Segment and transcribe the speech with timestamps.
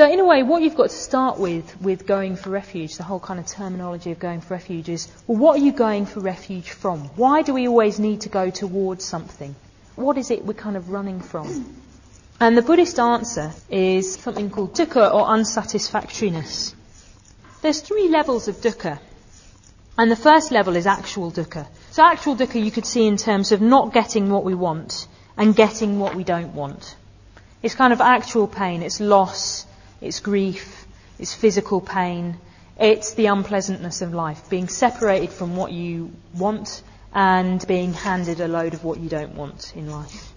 [0.00, 3.02] So in a way, what you've got to start with, with going for refuge, the
[3.02, 6.20] whole kind of terminology of going for refuge is, well, what are you going for
[6.20, 7.00] refuge from?
[7.16, 9.54] Why do we always need to go towards something?
[9.96, 11.76] What is it we're kind of running from?
[12.40, 16.74] And the Buddhist answer is something called dukkha or unsatisfactoriness.
[17.60, 18.98] There's three levels of dukkha.
[19.98, 21.66] And the first level is actual dukkha.
[21.90, 25.06] So actual dukkha you could see in terms of not getting what we want
[25.36, 26.96] and getting what we don't want.
[27.62, 29.66] It's kind of actual pain, it's loss,
[30.00, 30.86] it's grief,
[31.18, 32.38] it's physical pain,
[32.78, 38.48] it's the unpleasantness of life, being separated from what you want and being handed a
[38.48, 40.32] load of what you don't want in life.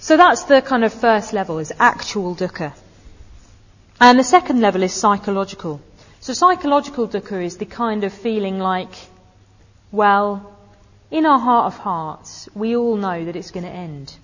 [0.00, 2.72] So that's the kind of first level, is actual dukkha.
[4.00, 5.80] And the second level is psychological.
[6.20, 8.94] So psychological dukkha is the kind of feeling like,
[9.92, 10.56] well,
[11.10, 14.14] in our heart of hearts, we all know that it's going to end.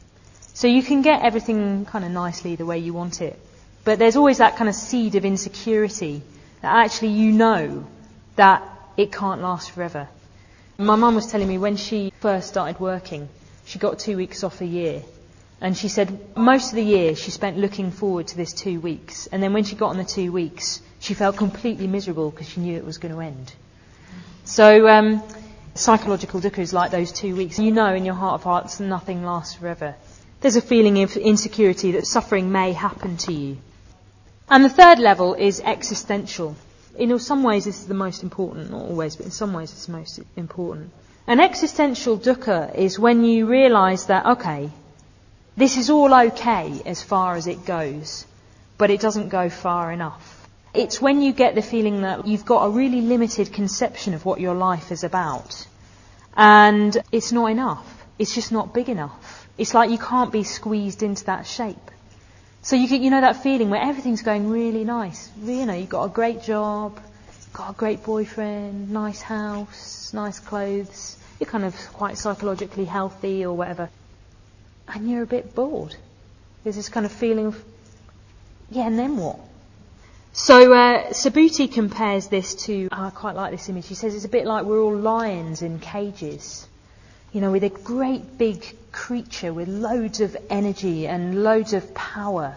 [0.55, 3.38] So you can get everything kind of nicely the way you want it.
[3.84, 6.23] But there's always that kind of seed of insecurity
[6.61, 7.87] that actually you know
[8.37, 8.62] that
[8.97, 10.09] it can't last forever.
[10.78, 13.28] My mum was telling me when she first started working,
[13.64, 15.03] she got two weeks off a year.
[15.61, 19.27] And she said most of the year she spent looking forward to this two weeks.
[19.27, 22.61] And then when she got on the two weeks, she felt completely miserable because she
[22.61, 23.53] knew it was going to end.
[24.44, 25.22] So um,
[25.75, 27.59] psychological dukkha is like those two weeks.
[27.59, 29.94] You know in your heart of hearts nothing lasts forever.
[30.41, 33.59] There's a feeling of insecurity that suffering may happen to you.
[34.51, 36.56] And the third level is existential.
[36.98, 39.87] In some ways this is the most important, not always, but in some ways it's
[39.87, 40.91] the most important.
[41.29, 44.71] An existential dukkha is when you realise that, okay,
[45.56, 48.27] this is all okay as far as it goes,
[48.77, 50.48] but it doesn't go far enough.
[50.75, 54.41] It's when you get the feeling that you've got a really limited conception of what
[54.41, 55.67] your life is about.
[56.37, 58.05] And it's not enough.
[58.19, 59.48] It's just not big enough.
[59.59, 61.89] It's like you can't be squeezed into that shape.
[62.62, 65.30] So you you know that feeling where everything's going really nice.
[65.42, 67.00] You know, you've got a great job,
[67.55, 71.16] got a great boyfriend, nice house, nice clothes.
[71.38, 73.88] You're kind of quite psychologically healthy or whatever.
[74.88, 75.97] And you're a bit bored.
[76.62, 77.65] There's this kind of feeling of,
[78.71, 79.38] yeah, and then what?
[80.32, 83.88] So uh, Subhuti compares this to, oh, I quite like this image.
[83.88, 86.69] He says it's a bit like we're all lions in cages,
[87.32, 92.56] you know, with a great big creature with loads of energy and loads of power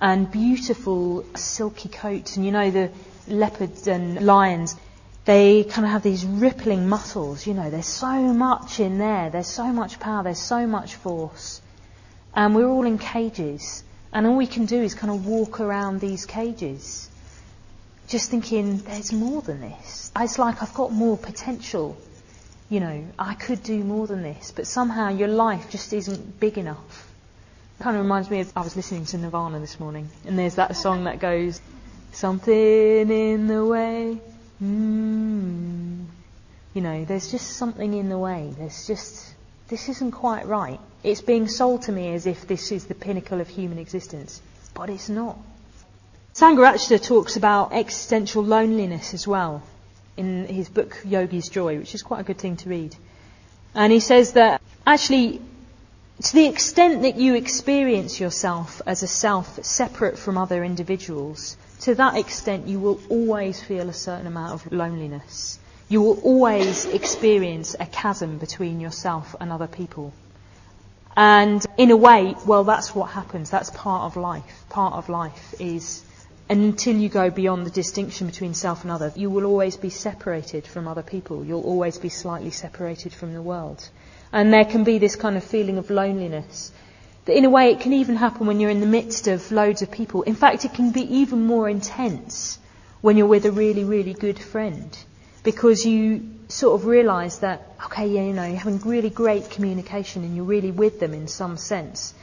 [0.00, 2.36] and beautiful silky coats.
[2.36, 2.90] And you know, the
[3.26, 4.76] leopards and lions,
[5.24, 9.48] they kind of have these rippling muscles, you know, there's so much in there, there's
[9.48, 11.60] so much power, there's so much force.
[12.34, 13.84] And we're all in cages.
[14.12, 17.10] And all we can do is kind of walk around these cages,
[18.06, 20.10] just thinking, there's more than this.
[20.16, 21.96] It's like I've got more potential.
[22.70, 26.58] You know, I could do more than this, but somehow your life just isn't big
[26.58, 27.10] enough.
[27.78, 30.56] It kind of reminds me of, I was listening to Nirvana this morning, and there's
[30.56, 31.60] that song that goes,
[32.12, 34.18] Something in the way,
[34.62, 36.04] mm.
[36.74, 38.52] You know, there's just something in the way.
[38.56, 39.34] There's just,
[39.68, 40.78] this isn't quite right.
[41.02, 44.42] It's being sold to me as if this is the pinnacle of human existence,
[44.74, 45.38] but it's not.
[46.34, 49.62] Sangharakshita talks about existential loneliness as well
[50.18, 52.94] in his book Yogi's Joy, which is quite a good thing to read.
[53.74, 55.40] And he says that actually,
[56.22, 61.94] to the extent that you experience yourself as a self separate from other individuals, to
[61.94, 65.58] that extent you will always feel a certain amount of loneliness.
[65.88, 70.12] You will always experience a chasm between yourself and other people.
[71.16, 73.50] And in a way, well, that's what happens.
[73.50, 74.64] That's part of life.
[74.68, 76.04] Part of life is
[76.48, 80.66] until you go beyond the distinction between self and other, you will always be separated
[80.66, 81.44] from other people.
[81.44, 83.88] You'll always be slightly separated from the world.
[84.32, 86.72] And there can be this kind of feeling of loneliness.
[87.26, 89.82] That in a way, it can even happen when you're in the midst of loads
[89.82, 90.22] of people.
[90.22, 92.58] In fact, it can be even more intense
[93.00, 94.96] when you're with a really, really good friend.
[95.42, 100.24] Because you sort of realize that, okay, yeah, you know, you're having really great communication
[100.24, 102.14] and you're really with them in some sense.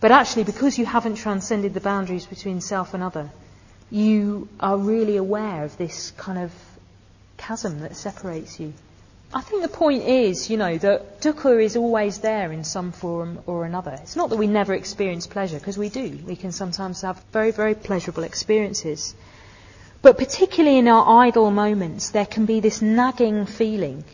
[0.00, 3.30] But actually, because you haven't transcended the boundaries between self and other,
[3.90, 6.52] you are really aware of this kind of
[7.36, 8.72] chasm that separates you.
[9.32, 13.40] I think the point is, you know, that dukkha is always there in some form
[13.46, 13.98] or another.
[14.02, 16.18] It's not that we never experience pleasure, because we do.
[16.26, 19.14] We can sometimes have very, very pleasurable experiences.
[20.00, 24.04] But particularly in our idle moments, there can be this nagging feeling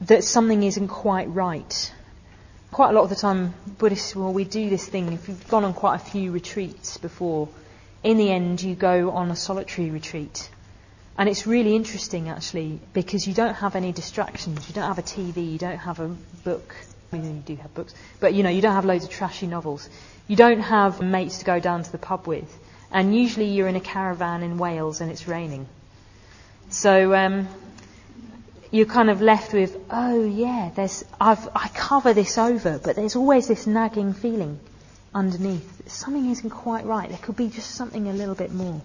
[0.00, 1.92] that something isn't quite right.
[2.72, 5.12] Quite a lot of the time, Buddhists, well, we do this thing.
[5.12, 7.48] If you've gone on quite a few retreats before,
[8.02, 10.48] in the end, you go on a solitary retreat.
[11.18, 14.68] And it's really interesting, actually, because you don't have any distractions.
[14.68, 15.52] You don't have a TV.
[15.52, 16.08] You don't have a
[16.44, 16.74] book.
[17.12, 17.94] I mean, you do have books.
[18.20, 19.88] But, you know, you don't have loads of trashy novels.
[20.28, 22.56] You don't have mates to go down to the pub with
[22.92, 25.66] And usually you're in a caravan in Wales and it's raining.
[26.70, 27.48] So um,
[28.70, 33.16] you're kind of left with, oh yeah, there's I've I cover this over, but there's
[33.16, 34.60] always this nagging feeling
[35.14, 35.88] underneath.
[35.90, 37.08] Something isn't quite right.
[37.08, 38.80] There could be just something a little bit more.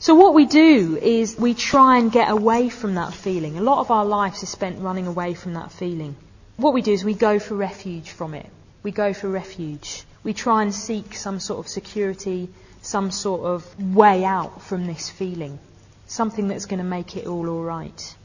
[0.00, 3.56] So what we do is we try and get away from that feeling.
[3.56, 6.16] A lot of our lives is spent running away from that feeling.
[6.56, 8.46] What we do is we go for refuge from it.
[8.82, 10.02] We go for refuge.
[10.24, 12.48] We try and seek some sort of security,
[12.82, 15.60] some sort of way out from this feeling.
[16.06, 18.16] Something that's going to make it all alright.